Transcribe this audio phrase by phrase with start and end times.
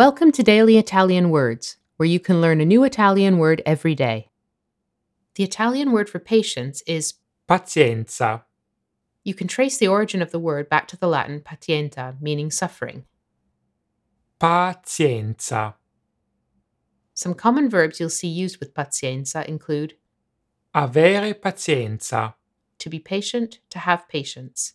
[0.00, 4.30] Welcome to Daily Italian Words, where you can learn a new Italian word every day.
[5.34, 7.16] The Italian word for patience is
[7.46, 8.44] pazienza,
[9.24, 13.04] you can trace the origin of the word back to the Latin patientia, meaning suffering.
[14.40, 15.74] pazienza,
[17.12, 19.96] Some common verbs you'll see used with pazienza include
[20.74, 22.36] avere pazienza,
[22.78, 24.72] to be patient, to have patience,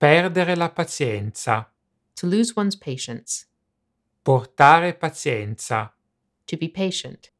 [0.00, 1.66] perdere la pazienza,
[2.14, 3.45] to lose one's patience,
[4.26, 5.92] portare pazienza,
[6.46, 7.30] to be patient,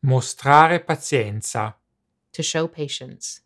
[0.00, 1.74] mostrare pazienza.
[2.32, 3.42] to show patience.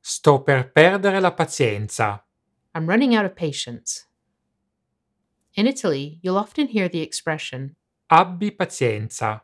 [0.00, 2.22] Sto per perdere la pazienza.
[2.72, 4.06] I'm running out of patience.
[5.54, 7.74] In Italy, you'll often hear the expression,
[8.08, 9.40] Abbi pazienza.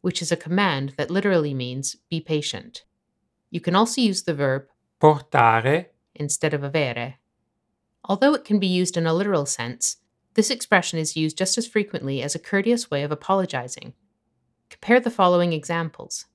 [0.00, 2.84] which is a command that literally means be patient.
[3.50, 4.68] You can also use the verb
[5.00, 7.14] Portare, instead of avere.
[8.04, 9.96] Although it can be used in a literal sense,
[10.36, 13.94] this expression is used just as frequently as a courteous way of apologizing.
[14.70, 16.26] Compare the following examples.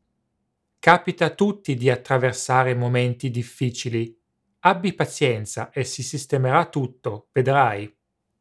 [0.82, 4.18] capita a tutti di attraversare momenti difficili.
[4.62, 7.96] Abbi pazienza e si sistemerà tutto, vedrai.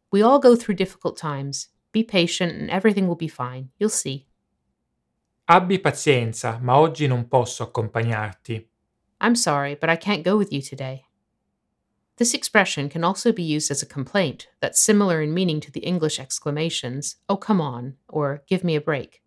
[0.09, 1.71] We all go through difficult times.
[1.91, 3.69] Be patient and everything will be fine.
[3.77, 4.27] You'll see.
[5.45, 8.67] Abbi pazienza, ma oggi non posso accompagnarti.
[9.21, 11.10] I'm sorry, but I can't go with you today.
[12.21, 15.81] This expression can also be used as a complaint that's similar in meaning to the
[15.81, 19.23] English exclamations, oh come on, or give me a break.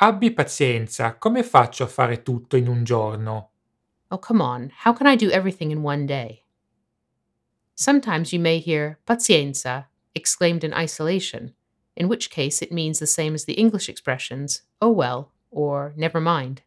[0.00, 3.50] Abbi pazienza, come faccio a fare tutto in un giorno?
[4.10, 6.44] Oh come on, how can I do everything in one day?
[7.74, 11.52] Sometimes you may hear pazienza exclaimed in isolation,
[11.96, 16.22] in which case it means the same as the English expressions, oh well, or never
[16.22, 16.62] mind.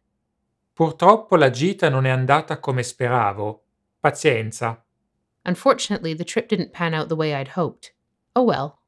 [0.76, 3.64] Purtroppo la gita non è andata come speravo.
[3.98, 4.80] Pazienza.
[5.44, 7.92] Unfortunately, the trip didn't pan out the way I'd hoped.
[8.36, 8.80] Oh well.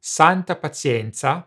[0.00, 1.44] Santa pazienza.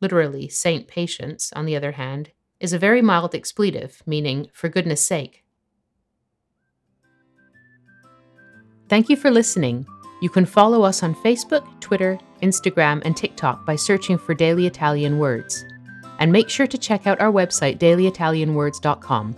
[0.00, 5.00] Literally, Saint Patience, on the other hand, is a very mild expletive, meaning for goodness
[5.00, 5.44] sake.
[8.88, 9.86] Thank you for listening.
[10.22, 15.18] You can follow us on Facebook, Twitter, Instagram, and TikTok by searching for Daily Italian
[15.18, 15.64] Words.
[16.18, 19.36] And make sure to check out our website, dailyitalianwords.com.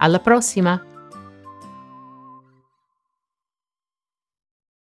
[0.00, 0.82] Alla prossima!